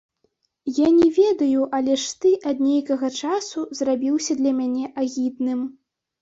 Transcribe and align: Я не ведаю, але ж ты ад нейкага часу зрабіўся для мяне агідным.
Я 0.77 0.85
не 0.99 1.09
ведаю, 1.17 1.67
але 1.79 1.97
ж 2.03 2.07
ты 2.23 2.31
ад 2.53 2.63
нейкага 2.69 3.07
часу 3.27 3.67
зрабіўся 3.81 4.39
для 4.41 4.55
мяне 4.63 4.85
агідным. 5.05 5.61